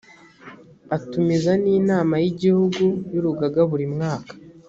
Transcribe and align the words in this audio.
atumiza 0.97 1.51
n’inama 1.63 2.15
y’igihugu 2.23 2.83
y’urugaga 3.11 3.61
buri 3.69 3.85
mwaka 3.95 4.33